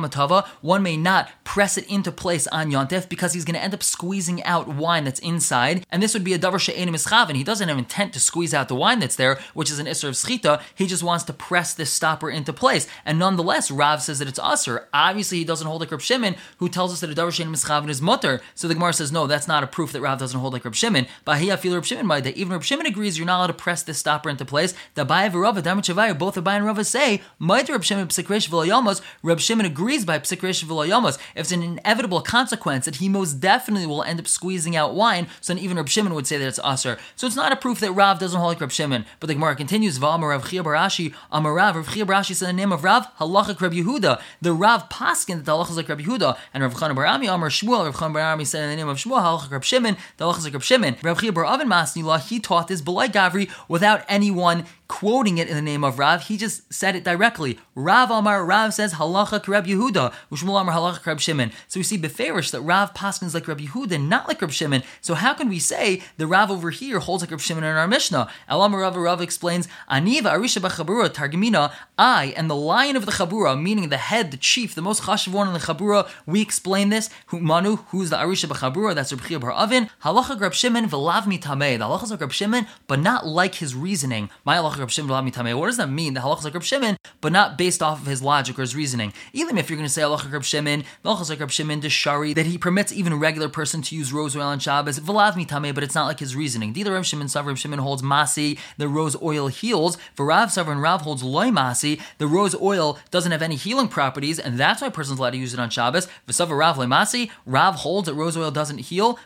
the 0.03 0.09
top. 0.09 0.49
One 0.61 0.85
may 0.85 0.97
not 0.97 1.31
press 1.43 1.77
it 1.77 1.91
into 1.91 2.13
place 2.13 2.47
on 2.47 2.71
Yontef 2.71 3.09
because 3.09 3.33
he's 3.33 3.45
going 3.45 3.57
to 3.57 3.63
end 3.63 3.75
up 3.75 3.83
squeezing 3.83 4.41
out 4.45 4.69
wine 4.69 5.03
that's 5.03 5.19
inside. 5.19 5.85
And 5.91 6.01
this 6.01 6.15
would 6.15 6.23
be 6.23 6.35
a 6.35 6.39
davar 6.39 6.61
she'enim 6.61 6.95
and 6.95 7.37
He 7.37 7.43
doesn't 7.43 7.69
have 7.69 7.77
intent 7.77 8.13
to 8.13 8.21
squeeze 8.21 8.55
out 8.55 8.69
the 8.69 8.77
wine 8.77 9.01
that's 9.01 9.17
there, 9.17 9.41
which 9.53 9.73
is 9.73 9.81
an 9.81 9.87
isser 9.87 10.09
of 10.09 10.15
schita. 10.15 10.63
He 10.77 10.87
just 10.87 11.03
wants 11.03 11.25
to 11.25 11.33
press 11.33 11.75
this 11.75 11.93
stopper 11.93 12.31
into 12.31 12.53
place. 12.53 12.87
And 13.05 13.19
nonetheless, 13.19 13.73
Rav 13.73 14.01
says 14.01 14.21
that 14.21 14.29
it's 14.29 14.39
usser. 14.77 14.87
Obviously, 14.93 15.39
he 15.39 15.45
doesn't 15.45 15.67
hold 15.67 15.81
like 15.81 15.91
Reb 15.91 16.01
Shimon, 16.01 16.37
who 16.59 16.69
tells 16.69 16.93
us 16.93 17.01
that 17.01 17.11
a 17.11 17.15
davar 17.15 17.33
she'enim 17.33 17.55
mischaven 17.55 17.89
is 17.89 18.03
mutter. 18.03 18.41
So 18.55 18.69
the 18.69 18.75
Gemara 18.75 18.93
says, 18.93 19.13
no, 19.13 19.27
that's 19.27 19.49
not 19.49 19.63
a 19.63 19.67
proof 19.67 19.93
that 19.93 20.01
Rav 20.01 20.19
doesn't 20.19 20.39
hold 20.39 20.53
like 20.53 20.65
Reb 20.65 20.75
Shimon. 20.75 21.07
But 21.25 21.39
he 21.39 21.51
feel 21.57 21.75
Reb 21.75 21.85
Shimon 21.85 22.09
by 22.09 22.21
that 22.21 22.37
even 22.37 22.53
Reb 22.53 22.63
Shimon 22.63 22.87
agrees 22.87 23.19
you're 23.19 23.27
not 23.27 23.39
allowed 23.39 23.47
to 23.49 23.55
press 23.55 23.83
this 23.83 23.99
stopper 23.99 24.31
into 24.31 24.45
place. 24.45 24.75
The 24.95 25.07
and 25.07 25.35
Rava, 25.35 25.63
Damar 25.63 26.15
both 26.15 26.37
Abaye 26.37 26.57
and 26.57 26.67
Rava 26.67 26.85
say, 26.85 27.23
might 27.39 27.69
Reb 27.69 27.85
Shimon 27.85 28.09
psikresh 28.09 28.49
v'layamos. 28.49 29.01
Reb 29.23 29.41
Shimon 29.41 29.67
agrees 29.67 30.05
by 30.05 30.19
psikresh 30.19 30.65
v'layamos. 30.65 31.19
If 31.35 31.47
it's 31.47 31.53
an 31.53 31.63
inevitable 31.63 32.21
consequence 32.21 32.85
that 32.85 32.97
he 32.97 33.09
most 33.09 33.35
definitely 33.35 33.87
will 33.87 34.03
end 34.03 34.21
up 34.21 34.27
squeezing 34.27 34.77
out 34.77 34.95
wine, 34.95 35.29
so 35.41 35.55
then 35.55 35.63
even 35.63 35.77
Reb 35.77 35.89
Shimon 35.89 36.15
would 36.15 36.27
say 36.27 36.39
that 36.39 36.47
it's 36.47 36.61
usher. 36.63 36.99
So 37.15 37.27
it's 37.27 37.37
not 37.37 37.53
a 37.53 37.57
proof 37.57 37.81
that 37.81 37.93
Rav 37.93 38.19
doesn't 38.19 38.39
hold 38.39 38.51
like 38.51 38.61
Reb 38.61 38.73
Shimon. 38.73 39.07
But 39.21 39.29
the 39.29 39.35
Gemara 39.35 39.57
continues, 39.57 39.99
V'amar 39.99 40.31
Rav 40.31 40.49
Chia 40.49 40.63
bar 40.63 40.75
Ashi, 40.75 41.15
Amar 41.31 41.55
Rav, 41.55 41.77
Rav 41.77 41.93
Chia 41.93 42.05
bar 42.05 42.21
Ashi 42.21 42.35
said 42.35 42.49
the 42.49 42.53
name 42.53 42.73
of 42.73 42.85
Rav, 42.85 43.07
Halacha 43.19 43.61
Reb 43.61 43.73
Yehuda. 43.73 44.21
The 44.41 44.53
Rav 44.67 44.89
Paskin, 44.89 45.37
that 45.37 45.45
the 45.45 45.53
halacha 45.53 45.71
is 45.71 45.77
like 45.77 45.89
Reb 45.89 46.01
Yehuda, 46.01 46.37
and 46.53 46.61
Rav 46.65 46.75
Chanan 46.75 46.97
bar 46.97 47.07
Ami, 47.07 47.29
Amar 47.29 47.51
Shmuel, 47.51 47.85
Rav 47.85 47.95
Chanan 47.95 48.13
bar 48.15 48.23
Ami 48.33 48.45
said 48.45 48.65
in 48.65 48.71
the 48.71 48.75
name 48.75 48.89
of 48.89 48.97
Shmuel, 48.97 49.23
Halacha 49.23 49.49
Reb 49.49 49.63
Shimon, 49.63 49.97
the 50.17 50.25
halacha 50.25 50.39
is 50.39 50.45
like 50.45 50.55
Reb 50.55 50.63
Shimon. 50.65 50.97
Rav 51.05 51.21
Chia 51.21 51.31
Bar 51.31 51.45
Avin 51.45 51.69
Masnila, 51.69 52.19
he 52.19 52.41
taught 52.41 52.67
this 52.67 52.81
Belay 52.81 53.07
Gavri 53.07 53.49
without 53.69 54.05
anyone 54.09 54.67
quoting 54.89 55.39
it 55.39 55.49
in 55.49 55.57
the 55.57 55.63
name 55.63 55.85
of 55.85 55.99
Rav. 55.99 56.23
He 56.23 56.37
just 56.37 56.73
said 56.73 56.97
it 56.97 57.05
directly. 57.05 57.59
Rav 57.75 58.11
Amar, 58.11 58.45
Rav 58.45 58.73
says 58.75 58.95
halacha 58.95 59.47
Reb 59.47 59.67
Yehuda, 59.67 60.13
Ushmul 60.31 60.61
Amar 60.61 60.75
halacha 60.75 61.05
Reb 61.05 61.21
Shimon. 61.21 61.53
So 61.69 61.81
we 61.81 61.85
see 61.85 61.99
beferish 61.99 62.51
that 62.53 62.61
Rav 62.61 62.95
Paskins 62.95 63.35
like 63.35 63.49
Reb 63.49 63.61
Yehuda, 63.61 64.01
not 64.01 64.29
like 64.29 64.41
Reb 64.41 64.51
Shimon. 64.51 64.83
So 65.01 65.15
how 65.15 65.35
can 65.35 65.49
we 65.49 65.59
say 65.59 66.03
the 66.17 66.27
Rav 66.27 66.51
over 66.51 66.71
here 66.71 66.99
holds 66.99 67.23
like 67.23 67.31
Reb 67.31 67.41
Shimon 67.41 67.65
in 67.65 67.77
our 67.77 67.89
Mishnah? 67.89 68.31
Elamar 68.51 68.83
Rav 68.83 68.97
Rav 68.97 69.21
explains, 69.21 69.69
Aniva 69.91 70.33
Arisha 70.33 70.61
B'Chabura 70.61 71.09
Targamina, 71.09 71.73
I 71.99 72.35
and 72.37 72.51
the 72.51 72.57
lion 72.57 72.97
of 72.97 73.07
the 73.07 73.13
Chabura, 73.13 73.61
meaning 73.61 73.89
the 73.89 73.97
head, 73.97 74.31
the 74.31 74.37
chief, 74.37 74.75
the 74.75 74.83
most 74.83 75.03
chashav 75.03 75.33
one 75.33 75.49
in 75.49 75.55
the 75.55 75.61
Chabura. 75.61 76.09
We 76.27 76.41
explain 76.43 76.91
this. 76.91 77.11
Manu, 77.33 77.77
who's 77.89 78.11
the 78.11 78.17
Arisha 78.17 78.47
B'Chabura? 78.47 78.95
That's 78.95 79.13
Reb 79.13 79.23
Chia 79.25 79.39
Bar 79.39 79.53
Avin. 79.53 79.91
Halacha 80.05 80.41
Reb 80.41 80.55
Shimon 80.55 80.89
v'lav 80.89 81.23
mitamei. 81.23 81.79
The 81.79 81.85
halacha 81.85 82.05
is 82.05 82.11
like 82.11 82.21
Reb 82.21 82.33
Shimon, 82.33 82.67
but 82.87 83.01
not 83.01 83.27
like 83.27 83.57
his 83.57 83.75
reasoning. 83.75 84.31
My 84.45 84.57
halacha 84.57 84.76
Reb 84.79 84.91
Shimon. 84.91 85.59
What 85.59 85.67
does 85.67 85.77
that 85.77 85.91
mean? 85.91 86.15
The 86.15 86.21
halacha 86.21 86.45
like 86.45 86.55
Reb 86.55 86.63
Shimon, 86.63 86.97
but 87.21 87.33
not 87.33 87.59
based 87.59 87.83
off 87.83 88.01
of 88.01 88.07
his 88.07 88.23
logic 88.23 88.59
or 88.59 88.63
his 88.63 88.75
reasoning. 88.77 89.13
Even 89.33 89.59
if 89.59 89.69
you're 89.71 89.77
going 89.77 89.87
to 89.89 89.93
say 89.93 90.03
halacha 90.03 90.33
Reb 90.33 90.45
Shimon, 90.45 90.85
halacha 91.05 91.29
like 91.31 91.41
Reb 91.41 91.51
Shimon 91.51 91.81
Shari 91.81 92.33
that 92.35 92.47
he 92.47 92.59
permits 92.59 92.93
even 92.93 93.13
a 93.13 93.17
regular 93.17 93.49
person 93.49 93.83
to 93.83 93.97
use 93.97 94.13
rose 94.13 94.37
oil 94.37 94.43
on 94.43 94.59
Shabbos. 94.59 94.99
V'lav 95.01 95.33
mitamei, 95.33 95.75
but 95.75 95.85
it's 95.85 95.95
not 95.95 96.07
like 96.07 96.21
his 96.21 96.35
reasoning. 96.37 96.73
Neither 96.73 96.93
Reb 96.93 97.05
Shimon 97.05 97.29
Sav 97.29 97.47
Reb 97.47 97.57
Shimon 97.57 97.79
holds 97.79 98.03
masi. 98.03 98.59
The 98.79 98.89
rose 98.89 99.17
oil 99.23 99.49
heals. 99.49 99.99
For 100.15 100.27
Rav 100.27 100.53
Sav 100.53 100.69
and 100.69 100.83
Rav 100.83 101.03
holds 101.03 101.23
loy 101.23 101.47
masi. 101.47 102.01
The 102.19 102.27
rose 102.27 102.55
oil 102.61 102.99
doesn't 103.11 103.33
have 103.33 103.43
any 103.43 103.57
healing 103.57 103.89
properties, 103.89 104.39
and 104.39 104.59
that's 104.59 104.81
why 104.81 104.89
a 104.89 104.91
person's 104.91 105.19
allowed 105.19 105.31
to 105.31 105.39
use 105.39 105.55
it 105.55 105.61
on 105.61 105.71
Shabbos. 105.71 106.09
V'sav 106.27 106.57
Rav 106.57 106.79
loy 106.79 106.87
masi. 106.87 107.31
Rav 107.45 107.77
holds 107.77 108.07
that 108.07 108.15
rose 108.15 108.37
oil 108.37 108.51
doesn't 108.51 108.79
heal. 108.79 109.19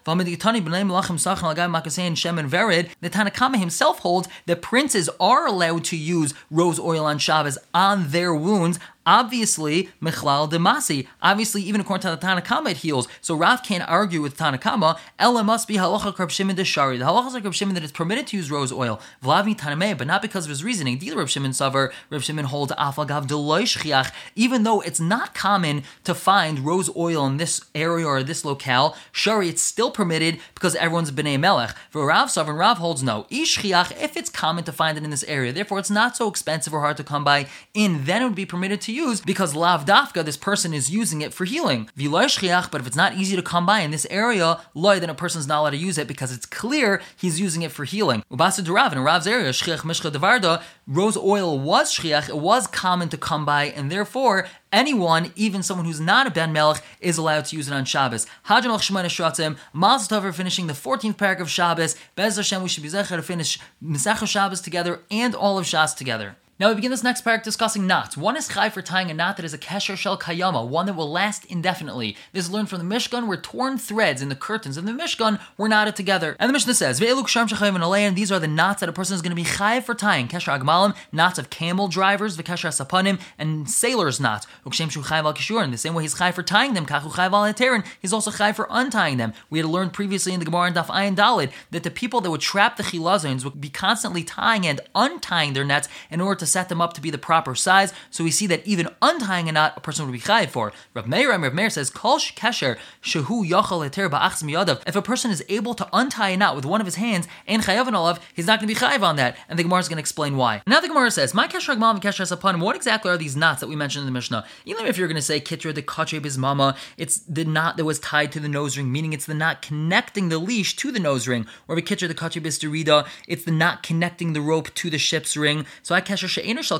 Shem 2.21 2.39
and 2.39 2.51
Vered, 2.51 2.89
the 3.01 3.11
Tanakama 3.11 3.57
himself 3.57 4.01
holds 4.01 4.29
that 4.47 4.63
princes 4.63 5.09
are 5.19 5.40
allowed 5.47 5.85
to 5.85 5.97
use 5.97 6.35
rose 6.51 6.79
oil 6.79 7.05
on 7.05 7.19
Shabbos 7.19 7.59
on 7.75 8.11
their 8.11 8.35
wounds 8.35 8.79
Obviously, 9.07 9.89
Michlal 10.03 10.51
Demasi. 10.51 11.07
Obviously, 11.23 11.63
even 11.63 11.81
according 11.81 12.03
to 12.03 12.11
the 12.11 12.27
Tanakama, 12.27 12.73
it 12.73 12.79
heals. 12.79 13.09
So 13.23 13.35
Rav 13.35 13.63
can't 13.63 13.89
argue 13.89 14.21
with 14.21 14.37
Tanakama. 14.37 14.99
Ella 15.19 15.43
must 15.43 15.67
be 15.67 15.77
halacha 15.77 16.17
Reb 16.19 16.31
Shimon 16.31 16.57
Deshari. 16.57 16.99
The 16.99 17.07
halacha 17.07 17.43
Reb 17.43 17.55
Shimon 17.55 17.75
that 17.75 17.83
it's 17.83 17.93
permitted 17.93 18.27
to 18.29 18.37
use 18.37 18.51
rose 18.51 18.71
oil. 18.73 19.01
Vlavni 19.23 19.57
Tanameh, 19.59 19.97
but 19.97 20.07
not 20.07 20.21
because 20.21 20.45
of 20.45 20.51
his 20.51 20.63
reasoning. 20.63 20.99
Deal 20.99 21.17
Reb 21.17 21.29
Shimon 21.29 21.53
Savar, 21.53 21.93
Reb 22.11 22.23
Shimon 22.23 22.45
holds 22.45 22.73
Afagav 22.73 23.27
Deloy 23.27 24.13
Even 24.37 24.65
though 24.65 24.81
it's 24.81 25.01
not 25.01 25.35
common 25.35 25.83
to 26.05 26.15
find 26.15 26.61
rose 26.61 26.95
oil 26.95 27.27
in 27.27 27.39
this 27.39 27.63
area 27.75 28.07
or 28.07 28.23
this 28.23 28.45
locale, 28.45 28.97
Shari, 29.13 29.49
it's 29.49 29.63
still 29.63 29.91
permitted 29.91 30.39
because 30.55 30.75
everyone's 30.77 31.11
B'nai 31.11 31.41
Melech. 31.41 31.75
For 31.89 32.07
Rav 32.07 32.29
Savar, 32.29 32.57
Rav 32.59 32.79
holds 32.79 33.03
no. 33.03 33.27
Ishchiach, 33.31 34.01
if 34.01 34.17
it's 34.17 34.29
common 34.29 34.65
to 34.65 34.73
find 34.73 34.99
it 34.99 35.05
in 35.05 35.11
this 35.11 35.25
area, 35.25 35.53
therefore 35.53 35.79
it's 35.79 35.91
not 35.91 36.17
so 36.17 36.29
expensive 36.29 36.75
or 36.75 36.81
hard 36.81 36.99
to 36.99 37.05
come 37.05 37.25
by, 37.25 37.47
in 37.73 38.05
then 38.05 38.23
it 38.23 38.25
would 38.27 38.35
be 38.35 38.47
permitted 38.47 38.81
to 38.83 38.90
to 38.91 38.97
use 38.97 39.21
because 39.21 39.55
lav 39.55 39.85
dafka, 39.85 40.25
this 40.25 40.37
person 40.37 40.75
is 40.75 40.91
using 40.91 41.21
it 41.23 41.33
for 41.33 41.45
healing. 41.45 41.89
But 41.97 42.81
if 42.81 42.87
it's 42.87 42.97
not 42.97 43.15
easy 43.15 43.37
to 43.37 43.43
come 43.43 43.65
by 43.67 43.81
in 43.81 43.91
this 43.91 44.07
area, 44.11 44.61
loy, 44.75 45.01
then 45.01 45.11
a 45.11 45.15
person's 45.15 45.47
not 45.47 45.61
allowed 45.61 45.71
to 45.71 45.77
use 45.77 45.99
it 45.99 46.09
because 46.09 46.33
it's 46.33 46.47
clear 46.47 47.01
he's 47.17 47.41
using 47.41 47.63
it 47.63 47.73
for 47.73 47.85
healing. 47.85 48.23
In 48.31 48.39
Rav's 48.39 49.27
area, 49.27 49.51
shchiach 49.51 49.81
mishcha 49.81 50.11
devarda, 50.11 50.63
rose 50.87 51.17
oil 51.17 51.59
was 51.59 51.95
shchiach, 51.95 52.29
it 52.29 52.37
was 52.37 52.67
common 52.67 53.09
to 53.09 53.17
come 53.17 53.45
by, 53.45 53.65
and 53.65 53.91
therefore 53.91 54.47
anyone, 54.73 55.33
even 55.37 55.63
someone 55.63 55.87
who's 55.87 56.01
not 56.01 56.27
a 56.27 56.31
Ben 56.31 56.53
Melech, 56.53 56.83
is 57.01 57.19
allowed 57.19 57.45
to 57.47 57.57
use 57.57 57.69
it 57.69 57.75
on 57.75 57.85
Shabbos. 57.85 58.27
Hajjam 58.47 58.67
al 58.67 58.79
Shemana 58.79 59.07
Shratzim, 59.07 59.57
Mazel 59.73 60.21
Tov 60.21 60.35
finishing 60.35 60.67
the 60.67 60.73
14th 60.73 61.17
parak 61.17 61.41
of 61.41 61.51
Shabbos. 61.51 61.97
Bez 62.15 62.37
Hashem, 62.37 62.63
we 62.63 62.69
should 62.69 62.83
be 62.83 62.89
zecher 62.89 63.17
to 63.17 63.23
finish 63.23 63.59
Mesach 63.83 64.27
Shabbos 64.27 64.61
together 64.61 65.01
and 65.11 65.35
all 65.35 65.59
of 65.59 65.67
Shas 65.67 65.97
together. 65.97 66.37
Now 66.61 66.69
we 66.69 66.75
begin 66.75 66.91
this 66.91 67.03
next 67.03 67.25
parak 67.25 67.43
discussing 67.43 67.87
knots. 67.87 68.19
One 68.19 68.37
is 68.37 68.47
chai 68.47 68.69
for 68.69 68.83
tying 68.83 69.11
a 69.11 69.15
knot 69.15 69.39
that 69.39 69.47
is 69.47 69.55
a 69.55 69.59
kesher 69.59 69.97
shel 69.97 70.19
kayama, 70.19 70.69
one 70.69 70.85
that 70.85 70.93
will 70.93 71.11
last 71.11 71.47
indefinitely. 71.47 72.19
This 72.35 72.45
is 72.45 72.51
learned 72.51 72.69
from 72.69 72.87
the 72.87 72.95
Mishkan, 72.95 73.27
where 73.27 73.39
torn 73.39 73.79
threads 73.79 74.21
in 74.21 74.29
the 74.29 74.37
curtains 74.37 74.77
of 74.77 74.85
the 74.85 74.93
Mishkan 74.93 75.41
were 75.57 75.71
knotted 75.71 75.97
together. 75.97 76.37
And 76.39 76.51
the 76.51 76.53
Mishnah 76.53 76.75
says, 76.75 76.99
These 76.99 77.11
are 77.11 78.39
the 78.39 78.47
knots 78.47 78.81
that 78.81 78.91
a 78.91 78.93
person 78.93 79.15
is 79.15 79.23
going 79.23 79.31
to 79.31 79.43
be 79.43 79.45
chai 79.45 79.81
for 79.81 79.95
tying. 79.95 80.29
Kesher 80.29 80.61
agmalim, 80.61 80.95
knots 81.13 81.39
of 81.39 81.49
camel 81.49 81.89
drivers, 81.89 82.37
v'kesher 82.37 82.69
sapanim, 82.69 83.19
and 83.39 83.71
sailor's 83.71 84.21
knots. 84.21 84.47
Ukshem 84.67 84.91
shu 84.91 85.03
chai 85.03 85.65
In 85.65 85.71
the 85.71 85.79
same 85.79 85.95
way 85.95 86.03
he's 86.03 86.19
chai 86.19 86.31
for 86.31 86.43
tying 86.43 86.75
them, 86.75 86.85
kachu 86.85 87.17
chai 87.17 87.31
val 87.31 87.83
he's 88.03 88.13
also 88.13 88.31
chai 88.31 88.53
for 88.53 88.67
untying 88.69 89.17
them. 89.17 89.33
We 89.49 89.61
had 89.61 89.67
learned 89.67 89.95
previously 89.95 90.35
in 90.35 90.41
the 90.41 90.45
Gemara 90.45 90.67
and 90.67 90.77
Daf 90.77 90.89
Ayin 90.89 91.17
Dalid 91.17 91.53
that 91.71 91.85
the 91.85 91.91
people 91.91 92.21
that 92.21 92.31
would 92.31 92.43
trap 92.43 92.77
the 92.77 92.83
chilazons 92.83 93.45
would 93.45 93.63
be 93.63 93.71
constantly 93.71 94.23
tying 94.23 94.67
and 94.67 94.83
untying 94.95 95.55
their 95.55 95.65
nets 95.65 95.89
in 96.11 96.21
order 96.21 96.39
to 96.41 96.50
set 96.51 96.69
them 96.69 96.81
up 96.81 96.93
to 96.95 97.01
be 97.01 97.11
the 97.11 97.19
proper 97.19 97.55
size. 97.55 97.93
So 98.11 98.25
we 98.25 98.31
see 98.31 98.47
that 98.49 98.67
even 98.67 98.89
untying 99.01 99.49
a 99.49 99.53
knot, 99.53 99.75
a 99.77 99.81
person 99.81 100.07
would 100.07 100.13
be 100.13 100.21
chayiv 100.21 100.51
for. 100.51 100.73
Rav 100.95 101.07
Meir, 101.07 101.31
Rav 101.31 101.55
Meir 101.55 101.71
says, 101.71 101.91
Kol 101.91 102.19
kesher 102.19 102.77
shehu 103.03 103.49
yachal 103.49 103.89
eter 103.89 104.11
ba'achs 104.11 104.43
miyadav. 104.43 104.83
If 104.87 104.97
a 104.97 105.03
person 105.03 105.31
is 105.31 105.45
able 105.49 105.75
to 105.75 105.89
untie 105.93 106.31
a 106.31 106.37
knot 106.37 106.57
with 106.57 106.65
one 106.65 106.81
of 106.81 106.87
his 106.87 106.97
hands 106.97 107.29
and 107.47 107.63
chayav 107.63 107.87
and 107.87 107.97
olav, 107.97 108.21
he's 108.35 108.47
not 108.47 108.61
going 108.61 108.69
to 108.69 108.75
be 108.75 108.79
chayiv 108.79 109.03
on 109.03 109.17
that. 109.17 109.37
And 109.49 109.59
the 109.59 109.63
Gemara 109.63 109.81
is 109.81 109.89
going 109.89 109.97
to 109.97 110.01
explain 110.01 110.37
why. 110.37 110.63
Now 110.67 110.81
the 110.81 110.89
Gemara 110.89 111.11
says, 111.11 111.35
My 111.35 111.49
kesher 111.49 111.75
agmal 111.75 111.93
and 111.93 112.03
kesher 112.03 112.27
sapanim. 112.27 112.61
What 112.61 112.77
exactly 112.77 113.11
are 113.11 113.17
these 113.17 113.37
knots 113.37 113.61
that 113.61 113.69
we 113.69 113.77
mentioned 113.77 114.03
in 114.03 114.07
the 114.07 114.13
Mishnah? 114.13 114.45
Even 114.65 114.87
if 114.87 114.99
you're 114.99 115.09
going 115.09 115.17
to 115.17 115.23
say 115.23 115.41
kitra 115.41 115.75
de 115.75 115.83
katre 115.83 116.21
mama, 116.39 116.77
it's 116.97 117.19
the 117.21 117.45
knot 117.45 117.77
that 117.77 117.85
was 117.85 117.99
tied 117.99 118.33
to 118.33 118.41
the 118.41 118.49
nose 118.49 118.77
ring, 118.77 118.91
meaning 118.91 119.13
it's 119.13 119.27
the 119.27 119.35
knot 119.35 119.63
connecting 119.63 120.29
the 120.29 120.39
leash 120.39 120.77
to 120.77 120.93
the 120.93 121.01
nose 121.01 121.27
ring. 121.27 121.47
Or 121.69 121.77
the 121.77 121.83
kitra 121.83 122.09
de 122.09 122.15
katre 122.15 122.41
derida, 122.43 123.07
it's 123.27 123.45
the 123.45 123.51
knot 123.51 123.83
connecting 123.83 124.33
the 124.33 124.41
rope 124.41 124.73
to 124.75 124.91
the 124.91 124.99
ship's 124.99 125.37
ring. 125.37 125.67
So 125.83 125.95
I 125.95 126.01
kesher 126.01 126.29
shel. 126.63 126.79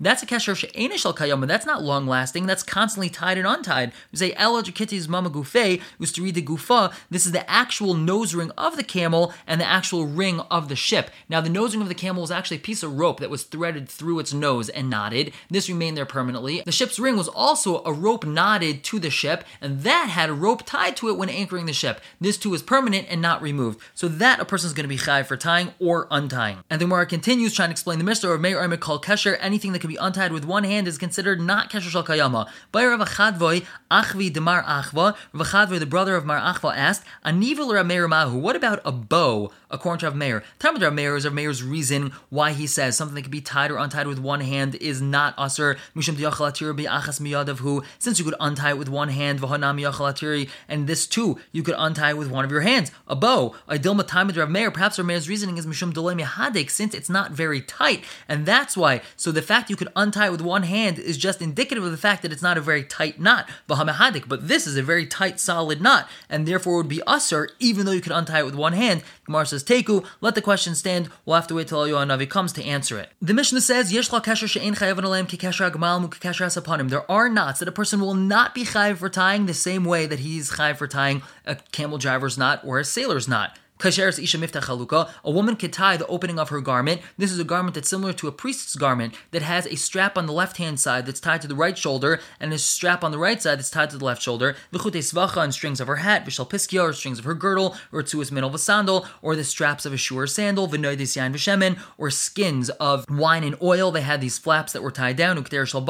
That's 0.00 0.22
a 0.22 0.26
kesher 0.26 0.56
she'ena 0.56 0.98
shel. 0.98 1.12
That's 1.12 1.66
not 1.66 1.82
long 1.82 2.06
lasting. 2.06 2.46
That's 2.46 2.62
constantly 2.62 3.10
tied 3.10 3.38
and 3.38 3.46
untied. 3.46 3.92
We 4.12 4.18
say 4.18 4.32
ela 4.34 4.62
jakiti's 4.62 5.08
mama 5.08 5.30
gufe 5.30 5.80
read 6.20 6.34
the 6.34 6.42
gufa. 6.42 6.92
This 7.10 7.26
is 7.26 7.32
the 7.32 7.48
actual 7.50 7.94
nose 7.94 8.34
ring 8.34 8.50
of 8.56 8.76
the 8.76 8.82
camel 8.82 9.32
and 9.46 9.60
the 9.60 9.68
actual 9.68 10.06
ring 10.06 10.40
of 10.50 10.68
the 10.68 10.76
ship. 10.76 11.10
Now 11.28 11.40
the 11.40 11.48
nose 11.48 11.74
ring 11.74 11.82
of 11.82 11.88
the 11.88 11.94
camel 11.94 12.22
was 12.22 12.30
actually 12.30 12.58
a 12.58 12.60
piece 12.60 12.82
of 12.82 12.98
rope 12.98 13.20
that 13.20 13.30
was 13.30 13.44
threaded 13.44 13.88
through 13.88 14.18
its 14.18 14.32
nose 14.32 14.68
and 14.68 14.90
knotted. 14.90 15.32
This 15.48 15.68
remained 15.68 15.96
there 15.96 16.06
permanently. 16.06 16.62
The 16.64 16.72
ship's 16.72 16.98
ring 16.98 17.16
was 17.16 17.28
also 17.28 17.82
a 17.84 17.92
rope 17.92 18.24
knotted 18.24 18.84
to 18.84 18.98
the 18.98 19.10
ship, 19.10 19.44
and 19.60 19.80
that 19.82 20.08
had 20.10 20.30
a 20.30 20.34
rope 20.34 20.64
tied 20.66 20.96
to 20.98 21.08
it 21.08 21.16
when 21.16 21.28
anchoring 21.28 21.66
the 21.66 21.72
ship. 21.72 22.00
This 22.20 22.36
too 22.36 22.54
is 22.54 22.62
permanent 22.62 23.06
and 23.10 23.22
not 23.22 23.42
removed. 23.42 23.80
So 23.94 24.08
that 24.08 24.40
a 24.40 24.44
person 24.44 24.68
is 24.68 24.72
going 24.72 24.84
to 24.84 24.88
be 24.88 24.96
chai 24.96 25.22
for 25.22 25.36
tying 25.36 25.72
or 25.78 26.06
untying. 26.10 26.58
And 26.68 26.80
the 26.80 26.84
Gemara 26.84 27.06
continues 27.06 27.54
trying 27.54 27.68
to 27.68 27.72
explain 27.72 27.98
the 27.98 28.04
Mishnah 28.04 28.30
of 28.30 28.40
Meir 28.40 28.60
called 28.80 29.04
Kesher. 29.04 29.36
Anything 29.40 29.72
that 29.72 29.78
can 29.80 29.88
be 29.88 29.96
untied 29.96 30.32
with 30.32 30.44
one 30.44 30.64
hand 30.64 30.88
is 30.88 30.98
considered 30.98 31.40
not 31.40 31.70
Kesher 31.70 31.90
Shal 31.90 32.04
Kayama. 32.04 32.48
Bayar 32.72 32.94
of 32.94 33.00
Achadvoi, 33.00 33.64
Achvi 33.90 34.32
Demar 34.32 34.62
Achva, 34.62 35.16
Vachadvoi, 35.34 35.78
the 35.78 35.86
brother 35.86 36.16
of 36.16 36.24
Mar 36.24 36.40
Achva, 36.40 36.76
asked, 36.76 37.04
Anivil 37.24 37.68
Rameir 37.68 38.08
Mahu, 38.08 38.38
what 38.38 38.56
about 38.56 38.80
a 38.84 38.92
bow? 38.92 39.50
According 39.72 40.00
to 40.00 40.06
Rav 40.06 40.16
Meir, 40.16 40.42
Talmud 40.58 40.82
Rav 40.82 40.92
Meir 40.92 41.14
is 41.14 41.24
Rav 41.24 41.32
Meir's 41.32 41.62
reason 41.62 42.12
why 42.28 42.52
he 42.52 42.66
says 42.66 42.96
something 42.96 43.14
that 43.14 43.22
can 43.22 43.30
be 43.30 43.40
tied 43.40 43.70
or 43.70 43.76
untied 43.76 44.08
with 44.08 44.18
one 44.18 44.40
hand 44.40 44.74
is 44.74 45.00
not 45.00 45.32
usher. 45.38 45.76
Mishum 45.94 46.16
bi 46.16 46.22
achas 46.22 47.20
miyadav 47.20 47.58
Who, 47.58 47.84
since 47.98 48.18
you 48.18 48.24
could 48.24 48.34
untie 48.40 48.70
it 48.70 48.78
with 48.78 48.88
one 48.88 49.10
hand, 49.10 49.40
v'hanam 49.40 50.50
and 50.68 50.86
this 50.86 51.06
too 51.06 51.38
you 51.52 51.62
could 51.62 51.76
untie 51.78 52.10
it 52.10 52.16
with 52.16 52.30
one 52.30 52.44
of 52.44 52.50
your 52.50 52.62
hands. 52.62 52.90
A 53.06 53.14
bow, 53.14 53.54
a 53.68 53.76
dilma 53.76 54.06
Talmud 54.06 54.36
Rav 54.36 54.50
Meir. 54.50 54.72
Perhaps 54.72 54.98
Rav 54.98 55.06
Meir's 55.06 55.28
reasoning 55.28 55.56
is 55.56 55.66
mishum 55.66 55.92
dolay 55.92 56.20
mihadik, 56.20 56.68
since 56.68 56.92
it's 56.92 57.08
not 57.08 57.30
very 57.30 57.60
tight, 57.60 58.02
and 58.28 58.46
that's 58.60 58.76
why. 58.76 59.00
So 59.16 59.32
the 59.32 59.40
fact 59.40 59.70
you 59.70 59.76
could 59.76 59.88
untie 59.96 60.26
it 60.26 60.32
with 60.32 60.42
one 60.42 60.64
hand 60.64 60.98
is 60.98 61.16
just 61.16 61.40
indicative 61.40 61.82
of 61.82 61.92
the 61.92 61.96
fact 61.96 62.20
that 62.20 62.30
it's 62.30 62.42
not 62.42 62.58
a 62.58 62.60
very 62.60 62.84
tight 62.84 63.18
knot, 63.18 63.48
v'hamahadik. 63.70 64.28
But 64.28 64.48
this 64.48 64.66
is 64.66 64.76
a 64.76 64.82
very 64.82 65.06
tight, 65.06 65.40
solid 65.40 65.80
knot, 65.80 66.10
and 66.28 66.46
therefore 66.46 66.76
would 66.76 66.88
be 66.88 67.02
usher, 67.06 67.48
even 67.58 67.86
though 67.86 67.92
you 67.92 68.02
could 68.02 68.12
untie 68.12 68.40
it 68.40 68.44
with 68.44 68.54
one 68.54 68.74
hand. 68.74 69.02
Gemara 69.24 69.46
says 69.46 69.64
Teku, 69.64 70.04
let 70.20 70.34
the 70.34 70.42
question 70.42 70.74
stand. 70.74 71.08
We'll 71.24 71.36
have 71.36 71.46
to 71.46 71.54
wait 71.54 71.68
till 71.68 71.86
Yohan 71.86 72.08
Navi 72.08 72.28
comes 72.28 72.52
to 72.52 72.64
answer 72.64 72.98
it. 72.98 73.10
The 73.22 73.32
Mishnah 73.32 73.62
says, 73.62 73.94
Yeshla 73.94 74.22
kasher 74.22 74.46
she'en 74.46 74.74
chayav 74.74 74.98
alayim 74.98 75.26
ki 75.26 75.38
kasher 75.38 75.70
agmal 75.70 76.02
mu 76.02 76.08
kasher 76.08 76.54
upon 76.54 76.80
him. 76.80 76.88
There 76.88 77.10
are 77.10 77.30
knots 77.30 77.60
that 77.60 77.68
a 77.68 77.72
person 77.72 78.00
will 78.00 78.14
not 78.14 78.54
be 78.54 78.64
chayav 78.64 78.98
for 78.98 79.08
tying 79.08 79.46
the 79.46 79.54
same 79.54 79.86
way 79.86 80.04
that 80.04 80.18
he's 80.18 80.50
chayav 80.50 80.76
for 80.76 80.86
tying 80.86 81.22
a 81.46 81.54
camel 81.72 81.96
driver's 81.96 82.36
knot 82.36 82.60
or 82.62 82.78
a 82.78 82.84
sailor's 82.84 83.26
knot. 83.26 83.56
Kasheres 83.80 84.22
Isha 84.22 84.38
Miftach 84.38 84.64
Chaluka, 84.64 85.10
a 85.24 85.30
woman 85.30 85.56
could 85.56 85.72
tie 85.72 85.96
the 85.96 86.06
opening 86.06 86.38
of 86.38 86.50
her 86.50 86.60
garment. 86.60 87.00
This 87.16 87.32
is 87.32 87.38
a 87.38 87.44
garment 87.44 87.74
that's 87.74 87.88
similar 87.88 88.12
to 88.12 88.28
a 88.28 88.32
priest's 88.32 88.76
garment 88.76 89.14
that 89.30 89.42
has 89.42 89.66
a 89.66 89.76
strap 89.76 90.16
on 90.16 90.26
the 90.26 90.32
left 90.32 90.58
hand 90.58 90.78
side 90.78 91.06
that's 91.06 91.20
tied 91.20 91.42
to 91.42 91.48
the 91.48 91.54
right 91.54 91.76
shoulder 91.76 92.20
and 92.38 92.52
a 92.52 92.58
strap 92.58 93.02
on 93.02 93.10
the 93.10 93.18
right 93.18 93.40
side 93.40 93.58
that's 93.58 93.70
tied 93.70 93.90
to 93.90 93.98
the 93.98 94.04
left 94.04 94.22
shoulder. 94.22 94.54
Vichute 94.72 94.92
Svacha 94.98 95.42
and 95.42 95.54
strings 95.54 95.80
of 95.80 95.88
her 95.88 95.96
hat, 95.96 96.24
Vishal 96.24 96.48
Piskia 96.48 96.82
or 96.82 96.92
strings 96.92 97.18
of 97.18 97.24
her 97.24 97.34
girdle, 97.34 97.76
or 97.92 98.02
Tsuas 98.02 98.30
min 98.30 98.44
of 98.44 98.54
a 98.54 98.58
sandal, 98.58 99.06
or 99.22 99.34
the 99.34 99.44
straps 99.44 99.86
of 99.86 99.92
a 99.92 99.96
shoe 99.96 100.18
or 100.18 100.26
sandal, 100.26 100.68
Vinoidis 100.68 101.16
Yain 101.16 101.32
Vishemen, 101.32 101.78
or 101.98 102.10
skins 102.10 102.70
of 102.70 103.04
wine 103.08 103.44
and 103.44 103.56
oil. 103.62 103.90
They 103.90 104.02
had 104.02 104.20
these 104.20 104.38
flaps 104.38 104.72
that 104.72 104.82
were 104.82 104.90
tied 104.90 105.16
down, 105.16 105.42
Ukter 105.42 105.66
Shal 105.66 105.80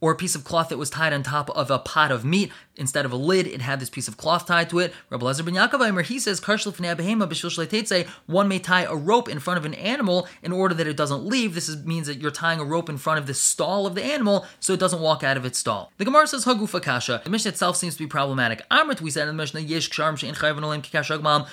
or 0.00 0.12
a 0.12 0.16
piece 0.16 0.34
of 0.34 0.44
cloth 0.44 0.68
that 0.68 0.78
was 0.78 0.90
tied 0.90 1.12
on 1.12 1.22
top 1.22 1.50
of 1.50 1.70
a 1.70 1.78
pot 1.78 2.10
of 2.12 2.24
meat. 2.24 2.52
Instead 2.80 3.04
of 3.04 3.12
a 3.12 3.16
lid, 3.16 3.46
it 3.46 3.60
had 3.60 3.78
this 3.78 3.90
piece 3.90 4.08
of 4.08 4.16
cloth 4.16 4.46
tied 4.46 4.70
to 4.70 4.78
it. 4.78 4.92
Rabbi 5.10 5.24
Lezer 5.24 5.44
ben 5.44 5.54
Yaakov 5.54 6.04
he 6.06 6.18
says, 6.18 6.40
one 8.26 8.48
may 8.48 8.58
tie 8.58 8.82
a 8.82 8.96
rope 8.96 9.28
in 9.28 9.38
front 9.38 9.58
of 9.58 9.64
an 9.66 9.74
animal 9.74 10.26
in 10.42 10.50
order 10.50 10.74
that 10.74 10.86
it 10.86 10.96
doesn't 10.96 11.24
leave. 11.24 11.54
This 11.54 11.68
is, 11.68 11.84
means 11.84 12.06
that 12.06 12.20
you're 12.20 12.30
tying 12.30 12.58
a 12.58 12.64
rope 12.64 12.88
in 12.88 12.96
front 12.96 13.18
of 13.18 13.26
the 13.26 13.34
stall 13.34 13.86
of 13.86 13.94
the 13.94 14.02
animal 14.02 14.46
so 14.58 14.72
it 14.72 14.80
doesn't 14.80 15.00
walk 15.00 15.22
out 15.22 15.36
of 15.36 15.44
its 15.44 15.58
stall. 15.58 15.92
The 15.98 16.06
Gemara 16.06 16.26
says 16.26 16.46
Hagufa 16.46 16.82
Kasha. 16.82 17.20
The 17.22 17.30
Mishnah 17.30 17.50
itself 17.50 17.76
seems 17.76 17.94
to 17.94 17.98
be 18.00 18.06
problematic. 18.06 18.66
Amrit, 18.70 19.00
we 19.00 19.10
said 19.10 19.28
in 19.28 19.36
the 19.36 19.42
Mishnah, 19.42 19.60
Yesh 19.60 19.90
Ksharm 19.90 20.14
Shein 20.14 20.34
Chayv 20.34 20.62
Olim 20.62 20.82
Kikashag 20.82 21.22
Mam 21.22 21.46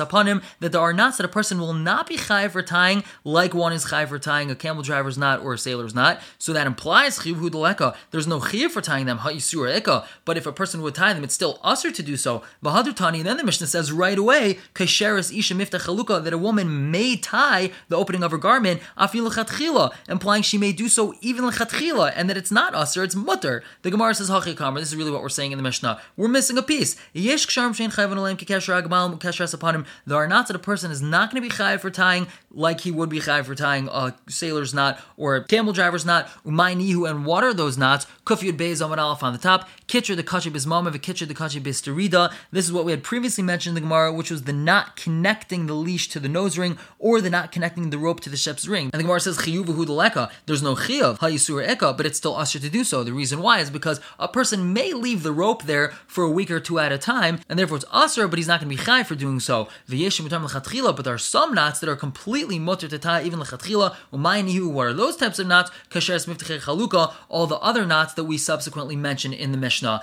upon 0.00 0.26
him 0.26 0.42
that 0.60 0.72
there 0.72 0.80
are 0.80 0.92
knots 0.92 1.16
that 1.16 1.24
a 1.24 1.28
person 1.28 1.58
will 1.58 1.72
not 1.72 2.06
be 2.06 2.16
chayv 2.16 2.50
for 2.50 2.62
tying 2.62 3.02
like 3.24 3.54
one 3.54 3.72
is 3.72 3.86
chayv 3.86 4.08
for 4.08 4.18
tying 4.18 4.50
a 4.50 4.54
camel 4.54 4.82
driver's 4.82 5.18
knot 5.18 5.40
or 5.40 5.54
a 5.54 5.58
sailor's 5.58 5.94
knot. 5.94 6.20
So 6.38 6.52
that 6.52 6.66
implies. 6.66 7.18
There's 7.18 8.26
no 8.26 8.40
chiv 8.40 8.72
for 8.72 8.80
tying 8.80 9.06
them 9.06 9.18
ha'isur 9.18 9.80
eka. 9.80 10.06
But 10.24 10.36
if 10.36 10.46
a 10.46 10.51
person 10.52 10.82
would 10.82 10.94
tie 10.94 11.12
them, 11.12 11.24
it's 11.24 11.34
still 11.34 11.58
usher 11.62 11.90
to 11.90 12.02
do 12.02 12.16
so. 12.16 12.42
Bahadur 12.62 12.94
Tani, 12.94 13.18
and 13.18 13.26
then 13.26 13.36
the 13.36 13.44
Mishnah 13.44 13.66
says 13.66 13.92
right 13.92 14.18
away, 14.18 14.58
kasheris 14.74 15.36
isha 15.36 15.54
miftach 15.54 15.82
chaluka, 15.82 16.22
that 16.22 16.32
a 16.32 16.38
woman 16.38 16.90
may 16.90 17.16
tie 17.16 17.70
the 17.88 17.96
opening 17.96 18.22
of 18.22 18.30
her 18.30 18.38
garment, 18.38 18.80
afil 18.98 19.30
lechatchila, 19.30 19.92
implying 20.08 20.42
she 20.42 20.58
may 20.58 20.72
do 20.72 20.88
so 20.88 21.14
even 21.20 21.44
lechatchila, 21.44 22.12
and 22.14 22.28
that 22.28 22.36
it's 22.36 22.50
not 22.50 22.74
usher, 22.74 23.02
it's 23.02 23.14
mutter. 23.14 23.62
The 23.82 23.90
Gemara 23.90 24.14
says 24.14 24.30
hachikamer. 24.30 24.78
This 24.78 24.88
is 24.88 24.96
really 24.96 25.10
what 25.10 25.22
we're 25.22 25.28
saying 25.28 25.52
in 25.52 25.58
the 25.58 25.62
Mishnah. 25.62 26.00
We're 26.16 26.28
missing 26.28 26.58
a 26.58 26.62
piece. 26.62 26.96
Yesh 27.12 27.46
ksharm 27.46 27.70
shein 27.70 27.92
chayvan 27.92 28.16
alayim 28.16 28.36
kikesher 28.36 28.82
agmal 28.82 29.18
keshras 29.18 29.54
upon 29.54 29.74
him. 29.74 29.86
There 30.06 30.16
are 30.16 30.28
knots 30.28 30.48
that 30.48 30.56
a 30.56 30.60
person 30.60 30.90
is 30.90 31.02
not 31.02 31.30
going 31.30 31.42
to 31.42 31.48
be 31.48 31.54
chayiv 31.54 31.80
for 31.80 31.90
tying 31.90 32.26
like 32.50 32.80
he 32.82 32.90
would 32.90 33.08
be 33.08 33.20
chayiv 33.20 33.46
for 33.46 33.54
tying 33.54 33.88
a 33.88 34.14
sailor's 34.28 34.74
knot 34.74 35.00
or 35.16 35.36
a 35.36 35.44
camel 35.44 35.72
driver's 35.72 36.04
knot. 36.04 36.28
Umay 36.44 36.76
nihu 36.76 37.08
and 37.08 37.24
what 37.26 37.44
are 37.44 37.54
those 37.54 37.78
knots? 37.78 38.06
Kufyud 38.26 38.56
beis 38.56 38.82
on 38.84 39.32
the 39.32 39.38
top. 39.38 39.68
Kitcher 39.88 40.16
the 40.16 40.22
kachi 40.42 40.52
bismam 40.52 40.86
of 40.86 40.94
a 40.94 40.98
kitcher 40.98 41.26
the 41.26 41.34
kachi 41.34 41.60
bisterida. 41.60 42.32
This 42.50 42.64
is 42.64 42.72
what 42.72 42.84
we 42.84 42.92
had 42.92 43.02
previously 43.02 43.44
mentioned 43.44 43.76
in 43.76 43.82
the 43.82 43.88
Gemara, 43.88 44.12
which 44.12 44.30
was 44.30 44.42
the 44.42 44.52
knot 44.52 44.96
connecting 44.96 45.66
the 45.66 45.74
leash 45.74 46.08
to 46.08 46.20
the 46.20 46.28
nose 46.28 46.58
ring 46.58 46.78
or 46.98 47.20
the 47.20 47.30
knot 47.30 47.52
connecting 47.52 47.90
the 47.90 47.98
rope 47.98 48.20
to 48.20 48.30
the 48.30 48.36
ship's 48.36 48.66
ring. 48.66 48.90
And 48.92 48.98
the 49.00 49.04
Gemara 49.04 49.20
says 49.20 49.38
chiyuvahu 49.38 49.86
deleka. 49.86 50.30
There's 50.46 50.62
no 50.62 50.74
chiyuv 50.74 51.18
hayisur 51.18 51.66
eka, 51.66 51.96
but 51.96 52.06
it's 52.06 52.18
still 52.18 52.36
usher 52.36 52.58
to 52.58 52.68
do 52.68 52.84
so. 52.84 53.04
The 53.04 53.12
reason 53.12 53.40
why 53.40 53.60
is 53.60 53.70
because 53.70 54.00
a 54.18 54.28
person 54.28 54.72
may 54.72 54.92
leave 54.92 55.22
the 55.22 55.32
rope 55.32 55.64
there 55.64 55.92
for 56.06 56.24
a 56.24 56.30
week 56.30 56.50
or 56.50 56.60
two 56.60 56.78
at 56.78 56.92
a 56.92 56.98
time, 56.98 57.40
and 57.48 57.58
therefore 57.58 57.76
it's 57.76 57.86
usher, 57.90 58.26
but 58.28 58.38
he's 58.38 58.48
not 58.48 58.60
going 58.60 58.70
to 58.70 58.76
be 58.76 58.82
chai 58.82 59.02
for 59.02 59.14
doing 59.14 59.40
so. 59.40 59.68
But 59.88 61.04
there 61.04 61.14
are 61.14 61.18
some 61.18 61.54
knots 61.54 61.80
that 61.80 61.88
are 61.88 61.96
completely 61.96 62.58
mutter 62.58 62.88
tie 62.98 63.22
even 63.22 63.38
lechatchila. 63.38 64.72
What 64.72 64.86
are 64.86 64.92
those 64.92 65.16
types 65.16 65.38
of 65.38 65.46
knots? 65.46 65.70
Kasher 65.90 66.12
chaluka. 66.16 67.12
All 67.28 67.46
the 67.46 67.56
other 67.56 67.86
knots 67.86 68.14
that 68.14 68.24
we 68.24 68.38
subsequently 68.38 68.96
mentioned 68.96 69.34
in 69.34 69.52
the 69.52 69.58
Mishnah. 69.58 70.02